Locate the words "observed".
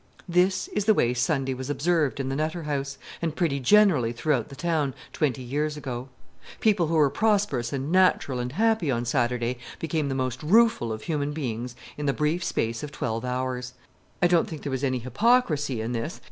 1.69-2.19